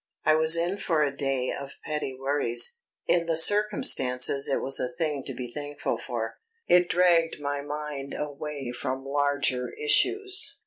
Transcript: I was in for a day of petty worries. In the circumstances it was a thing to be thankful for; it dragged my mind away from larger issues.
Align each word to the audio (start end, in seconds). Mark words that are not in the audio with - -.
I 0.25 0.33
was 0.33 0.57
in 0.57 0.77
for 0.79 1.03
a 1.03 1.15
day 1.15 1.51
of 1.51 1.73
petty 1.85 2.17
worries. 2.19 2.79
In 3.05 3.27
the 3.27 3.37
circumstances 3.37 4.47
it 4.47 4.59
was 4.59 4.79
a 4.79 4.91
thing 4.91 5.21
to 5.27 5.33
be 5.35 5.53
thankful 5.53 5.99
for; 5.99 6.39
it 6.67 6.89
dragged 6.89 7.39
my 7.39 7.61
mind 7.61 8.15
away 8.17 8.71
from 8.71 9.05
larger 9.05 9.71
issues. 9.73 10.57